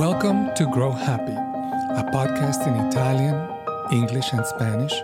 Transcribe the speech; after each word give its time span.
Welcome 0.00 0.54
to 0.54 0.64
Grow 0.64 0.92
Happy, 0.92 1.34
a 1.34 2.10
podcast 2.10 2.66
in 2.66 2.72
Italian, 2.86 3.36
English, 3.92 4.32
and 4.32 4.46
Spanish. 4.46 4.94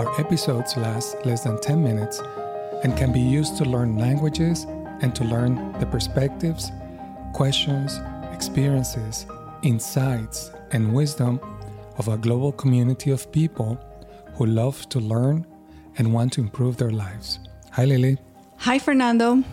Our 0.00 0.20
episodes 0.20 0.76
last 0.76 1.24
less 1.24 1.44
than 1.44 1.60
10 1.60 1.80
minutes 1.80 2.20
and 2.82 2.96
can 2.96 3.12
be 3.12 3.20
used 3.20 3.56
to 3.58 3.64
learn 3.64 3.98
languages 3.98 4.64
and 5.00 5.14
to 5.14 5.22
learn 5.22 5.72
the 5.78 5.86
perspectives, 5.86 6.72
questions, 7.34 8.00
experiences, 8.32 9.26
insights, 9.62 10.50
and 10.72 10.92
wisdom 10.92 11.38
of 11.96 12.08
a 12.08 12.18
global 12.18 12.50
community 12.50 13.12
of 13.12 13.30
people 13.30 13.78
who 14.34 14.46
love 14.46 14.88
to 14.88 14.98
learn 14.98 15.46
and 15.98 16.12
want 16.12 16.32
to 16.32 16.40
improve 16.40 16.78
their 16.78 16.90
lives. 16.90 17.38
Hi, 17.74 17.84
Lily. 17.84 18.18
Hi, 18.56 18.80
Fernando. 18.80 19.44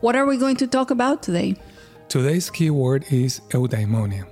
What 0.00 0.16
are 0.16 0.26
we 0.26 0.36
going 0.36 0.56
to 0.56 0.66
talk 0.66 0.90
about 0.90 1.22
today? 1.22 1.56
Today's 2.08 2.50
keyword 2.50 3.04
is 3.10 3.40
eudaimonia, 3.50 4.26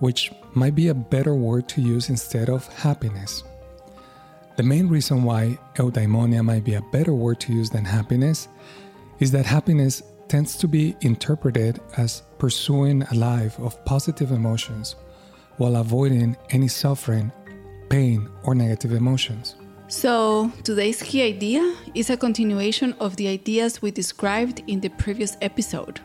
which 0.00 0.30
might 0.52 0.74
be 0.74 0.88
a 0.88 0.94
better 0.94 1.34
word 1.34 1.66
to 1.70 1.80
use 1.80 2.10
instead 2.10 2.50
of 2.50 2.66
happiness. 2.74 3.42
The 4.56 4.62
main 4.62 4.86
reason 4.86 5.22
why 5.22 5.58
eudaimonia 5.76 6.44
might 6.44 6.64
be 6.64 6.74
a 6.74 6.82
better 6.92 7.14
word 7.14 7.40
to 7.40 7.54
use 7.54 7.70
than 7.70 7.86
happiness 7.86 8.48
is 9.18 9.30
that 9.30 9.46
happiness 9.46 10.02
tends 10.28 10.56
to 10.56 10.68
be 10.68 10.94
interpreted 11.00 11.80
as 11.96 12.22
pursuing 12.36 13.02
a 13.04 13.14
life 13.14 13.58
of 13.60 13.82
positive 13.86 14.30
emotions 14.30 14.96
while 15.56 15.76
avoiding 15.76 16.36
any 16.50 16.68
suffering, 16.68 17.32
pain, 17.88 18.28
or 18.44 18.54
negative 18.54 18.92
emotions. 18.92 19.56
So, 19.88 20.52
today's 20.64 21.02
key 21.02 21.22
idea 21.22 21.76
is 21.94 22.10
a 22.10 22.16
continuation 22.16 22.92
of 23.00 23.16
the 23.16 23.28
ideas 23.28 23.80
we 23.80 23.90
described 23.90 24.62
in 24.66 24.80
the 24.80 24.90
previous 24.90 25.38
episode. 25.40 26.00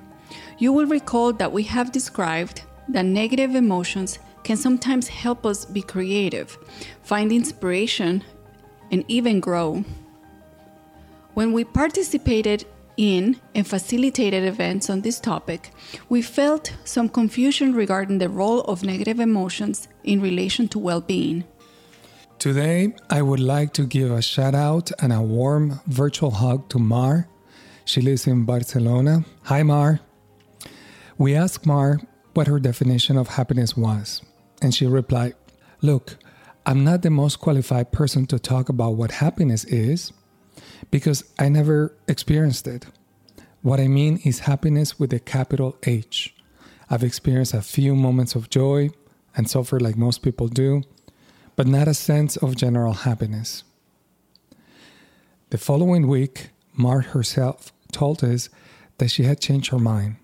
You 0.58 0.74
will 0.74 0.86
recall 0.86 1.34
that 1.34 1.52
we 1.52 1.64
have 1.64 1.92
described 1.92 2.64
that 2.90 3.06
negative 3.06 3.56
emotions 3.56 4.20
can 4.44 4.58
sometimes 4.58 5.08
help 5.08 5.46
us 5.46 5.66
be 5.66 5.82
creative, 5.82 6.58
find 7.04 7.32
inspiration, 7.32 8.24
and 8.92 9.06
even 9.08 9.40
grow. 9.40 9.84
When 11.34 11.54
we 11.54 11.64
participated 11.64 12.66
in 12.98 13.40
and 13.56 13.66
facilitated 13.66 14.44
events 14.44 14.90
on 14.90 15.02
this 15.02 15.20
topic, 15.20 15.72
we 16.10 16.22
felt 16.22 16.74
some 16.84 17.08
confusion 17.08 17.74
regarding 17.74 18.18
the 18.18 18.30
role 18.30 18.62
of 18.62 18.84
negative 18.84 19.20
emotions 19.20 19.88
in 20.04 20.22
relation 20.22 20.68
to 20.70 20.80
well 20.80 21.02
being. 21.02 21.46
Today, 22.38 22.94
I 23.10 23.22
would 23.22 23.40
like 23.40 23.72
to 23.74 23.86
give 23.86 24.12
a 24.12 24.22
shout 24.22 24.56
out 24.56 24.92
and 25.00 25.14
a 25.14 25.22
warm 25.22 25.80
virtual 25.88 26.32
hug 26.32 26.68
to 26.70 26.80
Mar. 26.80 27.28
She 27.86 28.02
lives 28.02 28.28
in 28.28 28.46
Barcelona. 28.46 29.26
Hi, 29.44 29.64
Mar. 29.64 30.00
We 31.22 31.36
asked 31.36 31.68
Mar 31.68 32.00
what 32.34 32.48
her 32.48 32.60
definition 32.60 33.16
of 33.16 33.28
happiness 33.28 33.78
was, 33.78 34.24
and 34.60 34.74
she 34.74 34.88
replied, 34.88 35.36
Look, 35.80 36.18
I'm 36.66 36.84
not 36.84 37.04
the 37.04 37.12
most 37.12 37.40
qualified 37.40 37.92
person 37.92 38.26
to 38.26 38.40
talk 38.40 38.70
about 38.70 38.96
what 38.96 39.12
happiness 39.12 39.64
is 39.66 40.14
because 40.90 41.24
I 41.38 41.48
never 41.48 41.96
experienced 42.08 42.66
it. 42.66 42.88
What 43.62 43.80
I 43.80 43.88
mean 43.88 44.20
is 44.26 44.40
happiness 44.40 44.98
with 45.00 45.14
a 45.14 45.20
capital 45.20 45.78
H. 45.84 46.34
I've 46.90 47.04
experienced 47.04 47.54
a 47.54 47.62
few 47.62 47.96
moments 47.96 48.34
of 48.34 48.50
joy 48.50 48.90
and 49.38 49.48
suffered 49.48 49.84
like 49.84 49.98
most 49.98 50.24
people 50.24 50.48
do, 50.48 50.82
but 51.56 51.68
not 51.68 51.88
a 51.88 51.94
sense 51.94 52.36
of 52.36 52.56
general 52.56 52.94
happiness. 52.94 53.64
The 55.52 55.60
following 55.60 56.08
week, 56.08 56.50
Mar 56.74 57.02
herself 57.02 57.72
told 57.92 58.24
us 58.24 58.50
that 58.98 59.12
she 59.12 59.22
had 59.22 59.40
changed 59.40 59.70
her 59.70 59.78
mind. 59.78 60.16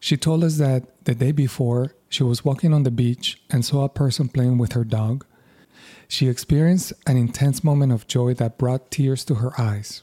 She 0.00 0.16
told 0.16 0.44
us 0.44 0.58
that 0.58 1.04
the 1.04 1.14
day 1.14 1.32
before, 1.32 1.94
she 2.08 2.22
was 2.22 2.44
walking 2.44 2.72
on 2.72 2.84
the 2.84 2.90
beach 2.90 3.40
and 3.50 3.64
saw 3.64 3.84
a 3.84 3.88
person 3.88 4.28
playing 4.28 4.58
with 4.58 4.72
her 4.72 4.84
dog. 4.84 5.26
She 6.06 6.28
experienced 6.28 6.92
an 7.06 7.16
intense 7.16 7.62
moment 7.62 7.92
of 7.92 8.06
joy 8.06 8.34
that 8.34 8.58
brought 8.58 8.90
tears 8.90 9.24
to 9.26 9.36
her 9.36 9.52
eyes. 9.60 10.02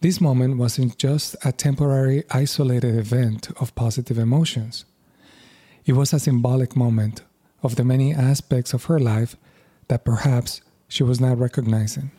This 0.00 0.20
moment 0.20 0.58
wasn't 0.58 0.96
just 0.96 1.34
a 1.44 1.50
temporary, 1.50 2.22
isolated 2.30 2.94
event 2.94 3.50
of 3.60 3.74
positive 3.74 4.18
emotions. 4.18 4.84
It 5.86 5.94
was 5.94 6.12
a 6.12 6.20
symbolic 6.20 6.76
moment 6.76 7.22
of 7.62 7.74
the 7.74 7.84
many 7.84 8.14
aspects 8.14 8.72
of 8.72 8.84
her 8.84 9.00
life 9.00 9.36
that 9.88 10.04
perhaps 10.04 10.60
she 10.86 11.02
was 11.02 11.20
not 11.20 11.38
recognizing. 11.38 12.12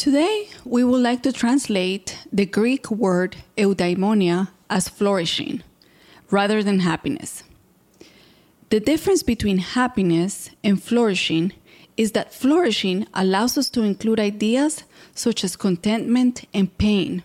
Today, 0.00 0.48
we 0.64 0.82
would 0.82 1.02
like 1.02 1.22
to 1.24 1.30
translate 1.30 2.16
the 2.32 2.46
Greek 2.46 2.90
word 2.90 3.36
eudaimonia 3.58 4.48
as 4.70 4.88
flourishing 4.88 5.62
rather 6.30 6.62
than 6.62 6.80
happiness. 6.80 7.42
The 8.70 8.80
difference 8.80 9.22
between 9.22 9.58
happiness 9.58 10.48
and 10.64 10.82
flourishing 10.82 11.52
is 11.98 12.12
that 12.12 12.32
flourishing 12.32 13.08
allows 13.12 13.58
us 13.58 13.68
to 13.72 13.82
include 13.82 14.18
ideas 14.18 14.84
such 15.14 15.44
as 15.44 15.54
contentment 15.54 16.46
and 16.54 16.78
pain. 16.78 17.22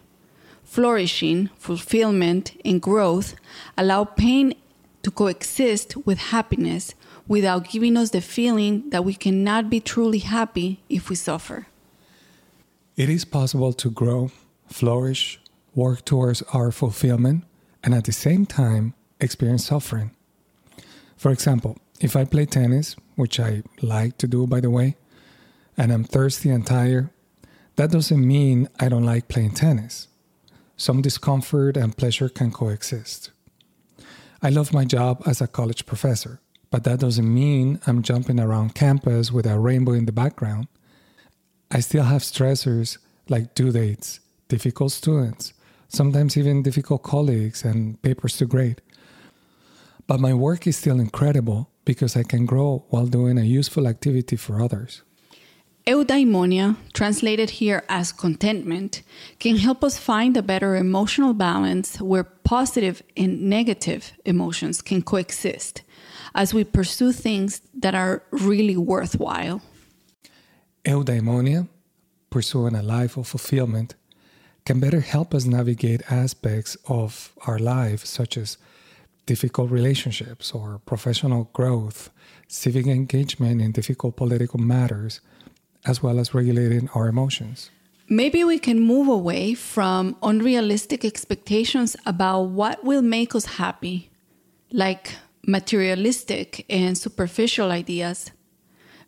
Flourishing, 0.66 1.52
fulfillment, 1.56 2.60
and 2.66 2.82
growth 2.82 3.36
allow 3.78 4.04
pain 4.04 4.54
to 5.04 5.12
coexist 5.12 5.96
with 6.06 6.18
happiness 6.18 6.94
without 7.26 7.70
giving 7.70 7.96
us 7.96 8.10
the 8.10 8.20
feeling 8.20 8.90
that 8.90 9.06
we 9.06 9.14
cannot 9.14 9.70
be 9.70 9.80
truly 9.80 10.20
happy 10.20 10.84
if 10.90 11.10
we 11.10 11.16
suffer. 11.16 11.68
It 12.96 13.10
is 13.10 13.26
possible 13.26 13.74
to 13.74 13.90
grow, 13.90 14.32
flourish, 14.68 15.42
work 15.74 16.06
towards 16.06 16.42
our 16.54 16.72
fulfillment, 16.72 17.44
and 17.84 17.94
at 17.94 18.06
the 18.06 18.14
same 18.14 18.46
time 18.46 18.94
experience 19.20 19.66
suffering. 19.66 20.12
For 21.18 21.30
example, 21.32 21.78
if 22.00 22.16
I 22.16 22.24
play 22.24 22.46
tennis, 22.46 22.96
which 23.16 23.38
I 23.38 23.64
like 23.82 24.18
to 24.20 24.28
do 24.28 24.48
by 24.48 24.62
the 24.62 24.70
way, 24.70 24.96
and 25.78 25.92
I'm 25.92 26.06
thirsty 26.06 26.50
and 26.50 26.66
tired, 26.66 27.10
that 27.76 27.92
doesn't 27.92 28.26
mean 28.26 28.70
I 28.80 28.88
don't 28.88 29.04
like 29.04 29.28
playing 29.28 29.56
tennis. 29.56 30.08
Some 30.78 31.02
discomfort 31.02 31.76
and 31.76 31.98
pleasure 31.98 32.30
can 32.30 32.50
coexist. 32.50 33.32
I 34.42 34.50
love 34.50 34.72
my 34.72 34.86
job 34.86 35.22
as 35.26 35.42
a 35.42 35.48
college 35.48 35.86
professor, 35.86 36.40
but 36.72 36.86
that 36.86 37.02
doesn't 37.02 37.34
mean 37.34 37.82
I'm 37.86 38.04
jumping 38.04 38.40
around 38.40 38.74
campus 38.74 39.34
with 39.34 39.46
a 39.46 39.60
rainbow 39.60 39.92
in 39.92 40.06
the 40.06 40.14
background. 40.14 40.70
I 41.72 41.80
still 41.80 42.04
have 42.04 42.22
stressors 42.22 42.98
like 43.28 43.56
due 43.56 43.72
dates, 43.72 44.20
difficult 44.48 44.92
students, 44.92 45.54
sometimes 45.88 46.38
even 46.38 46.64
difficult 46.64 47.04
colleagues 47.04 47.64
and 47.64 48.02
papers 48.02 48.38
to 48.38 48.46
grade. 48.46 48.82
But 50.08 50.20
my 50.20 50.34
work 50.34 50.68
is 50.68 50.78
still 50.78 51.00
incredible 51.00 51.70
because 51.84 52.16
I 52.16 52.24
can 52.24 52.46
grow 52.46 52.86
while 52.90 53.08
doing 53.08 53.38
a 53.38 53.44
useful 53.44 53.88
activity 53.88 54.36
for 54.36 54.62
others. 54.62 55.02
Eudaimonia, 55.88 56.78
translated 56.94 57.52
here 57.52 57.84
as 57.90 58.12
contentment, 58.12 59.04
can 59.38 59.58
help 59.58 59.84
us 59.84 60.00
find 60.00 60.36
a 60.36 60.42
better 60.42 60.76
emotional 60.76 61.34
balance 61.34 62.02
where 62.02 62.24
positive 62.24 63.04
and 63.16 63.44
negative 63.50 64.14
emotions 64.26 64.82
can 64.82 65.04
coexist 65.04 65.84
as 66.34 66.56
we 66.56 66.64
pursue 66.64 67.12
things 67.12 67.62
that 67.76 67.94
are 67.94 68.24
really 68.32 68.76
worthwhile. 68.76 69.62
Eudaimonia, 70.86 71.68
pursuing 72.30 72.76
a 72.76 72.84
life 72.84 73.18
of 73.18 73.28
fulfillment, 73.28 73.96
can 74.66 74.80
better 74.80 75.02
help 75.02 75.34
us 75.34 75.46
navigate 75.46 76.02
aspects 76.12 76.78
of 76.88 77.34
our 77.46 77.60
life, 77.60 78.06
such 78.06 78.38
as 78.38 78.58
difficult 79.26 79.72
relationships 79.72 80.52
or 80.52 80.80
professional 80.86 81.50
growth, 81.54 82.10
civic 82.48 82.88
engagement 82.88 83.62
in 83.62 83.72
difficult 83.72 84.16
political 84.16 84.60
matters, 84.60 85.22
as 85.86 86.02
well 86.02 86.20
as 86.20 86.34
regulating 86.34 86.90
our 86.96 87.08
emotions. 87.08 87.70
Maybe 88.08 88.44
we 88.44 88.60
can 88.60 88.80
move 88.80 89.08
away 89.08 89.56
from 89.56 90.16
unrealistic 90.22 91.04
expectations 91.04 91.96
about 92.06 92.42
what 92.44 92.84
will 92.84 93.02
make 93.02 93.34
us 93.34 93.46
happy, 93.46 94.12
like 94.72 95.14
materialistic 95.48 96.66
and 96.70 96.96
superficial 96.98 97.72
ideas. 97.72 98.32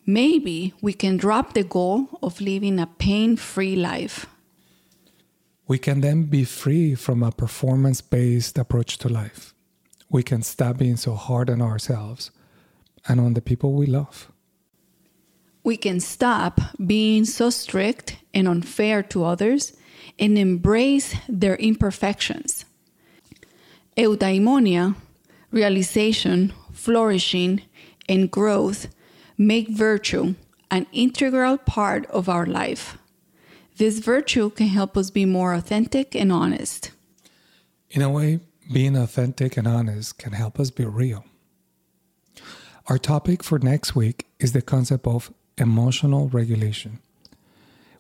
Maybe 0.08 0.74
we 0.82 0.94
can 0.94 1.18
drop 1.18 1.54
the 1.54 1.64
goal 1.64 2.08
of 2.24 2.42
living 2.42 2.80
a 2.80 2.88
pain 2.88 3.38
free 3.38 3.76
life. 3.76 4.26
We 5.68 5.78
can 5.78 6.02
then 6.02 6.24
be 6.24 6.46
free 6.46 6.96
from 6.96 7.22
a 7.22 7.32
performance 7.32 8.02
based 8.02 8.58
approach 8.58 8.98
to 9.00 9.10
life. 9.10 9.54
We 10.10 10.24
can 10.24 10.42
stop 10.42 10.78
being 10.78 10.98
so 10.98 11.14
hard 11.14 11.50
on 11.50 11.62
ourselves 11.62 12.32
and 13.08 13.20
on 13.20 13.36
the 13.36 13.42
people 13.42 13.74
we 13.74 13.86
love 13.86 14.32
we 15.68 15.76
can 15.76 16.00
stop 16.00 16.62
being 16.86 17.26
so 17.26 17.50
strict 17.50 18.16
and 18.34 18.48
unfair 18.48 19.04
to 19.04 19.26
others 19.26 19.74
and 20.18 20.38
embrace 20.38 21.14
their 21.28 21.58
imperfections. 21.58 22.64
Eudaimonia, 23.98 24.96
realization, 25.52 26.54
flourishing, 26.72 27.64
and 28.08 28.32
growth 28.32 28.88
make 29.38 29.70
virtue 29.70 30.36
an 30.72 30.88
integral 30.92 31.58
part 31.58 32.06
of 32.08 32.28
our 32.28 32.46
life. 32.46 32.98
This 33.78 34.00
virtue 34.00 34.50
can 34.50 34.68
help 34.68 34.98
us 34.98 35.12
be 35.12 35.26
more 35.26 35.54
authentic 35.54 36.16
and 36.16 36.32
honest. 36.32 36.92
In 37.90 38.02
a 38.02 38.10
way, 38.10 38.40
being 38.74 38.98
authentic 38.98 39.56
and 39.56 39.68
honest 39.68 40.18
can 40.18 40.34
help 40.34 40.60
us 40.60 40.72
be 40.72 40.84
real. 40.84 41.24
Our 42.88 42.98
topic 42.98 43.44
for 43.44 43.60
next 43.60 43.96
week 43.96 44.26
is 44.40 44.54
the 44.54 44.62
concept 44.62 45.08
of 45.08 45.32
emotional 45.58 46.28
regulation. 46.30 47.00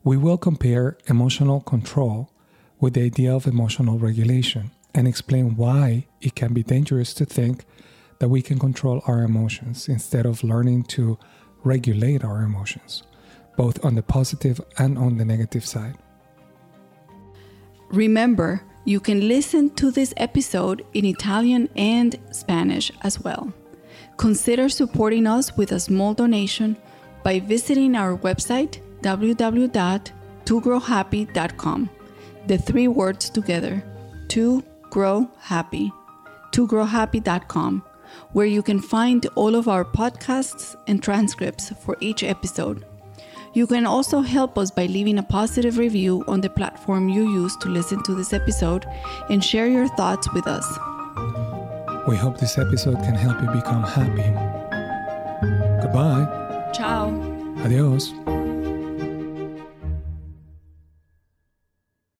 We 0.03 0.17
will 0.17 0.37
compare 0.37 0.97
emotional 1.07 1.61
control 1.61 2.31
with 2.79 2.93
the 2.93 3.03
idea 3.03 3.35
of 3.35 3.47
emotional 3.47 3.99
regulation 3.99 4.71
and 4.93 5.07
explain 5.07 5.55
why 5.55 6.07
it 6.21 6.35
can 6.35 6.53
be 6.53 6.63
dangerous 6.63 7.13
to 7.15 7.25
think 7.25 7.65
that 8.19 8.29
we 8.29 8.41
can 8.41 8.59
control 8.59 9.01
our 9.07 9.23
emotions 9.23 9.87
instead 9.87 10.25
of 10.25 10.43
learning 10.43 10.83
to 10.83 11.17
regulate 11.63 12.23
our 12.23 12.43
emotions, 12.43 13.03
both 13.55 13.83
on 13.85 13.95
the 13.95 14.03
positive 14.03 14.59
and 14.77 14.97
on 14.97 15.17
the 15.17 15.25
negative 15.25 15.65
side. 15.65 15.95
Remember, 17.89 18.61
you 18.85 18.99
can 18.99 19.27
listen 19.27 19.71
to 19.71 19.89
this 19.91 20.13
episode 20.17 20.85
in 20.93 21.05
Italian 21.05 21.69
and 21.75 22.19
Spanish 22.31 22.91
as 23.01 23.19
well. 23.21 23.51
Consider 24.17 24.69
supporting 24.69 25.25
us 25.27 25.57
with 25.57 25.71
a 25.71 25.79
small 25.79 26.13
donation 26.13 26.77
by 27.23 27.39
visiting 27.39 27.95
our 27.95 28.17
website 28.17 28.81
www.togrowhappy.com. 29.01 31.89
The 32.47 32.57
three 32.57 32.87
words 32.87 33.29
together 33.29 33.83
to 34.29 34.63
grow 34.89 35.29
happy. 35.39 35.91
togrowhappy.com, 36.51 37.83
where 38.33 38.45
you 38.45 38.61
can 38.61 38.79
find 38.79 39.25
all 39.35 39.55
of 39.55 39.67
our 39.67 39.85
podcasts 39.85 40.75
and 40.87 41.01
transcripts 41.01 41.71
for 41.81 41.97
each 41.99 42.23
episode. 42.23 42.85
You 43.53 43.65
can 43.65 43.85
also 43.85 44.21
help 44.21 44.57
us 44.57 44.69
by 44.69 44.85
leaving 44.85 45.17
a 45.17 45.23
positive 45.23 45.77
review 45.77 46.23
on 46.27 46.41
the 46.41 46.49
platform 46.49 47.09
you 47.09 47.23
use 47.23 47.55
to 47.57 47.69
listen 47.69 48.03
to 48.03 48.13
this 48.13 48.33
episode 48.33 48.85
and 49.29 49.43
share 49.43 49.67
your 49.67 49.87
thoughts 49.89 50.31
with 50.33 50.47
us. 50.47 50.67
We 52.07 52.15
hope 52.15 52.37
this 52.37 52.57
episode 52.57 52.97
can 52.97 53.15
help 53.15 53.41
you 53.41 53.49
become 53.49 53.83
happy. 53.83 54.31
Goodbye. 55.81 56.71
Ciao. 56.73 57.09
Adios. 57.63 58.46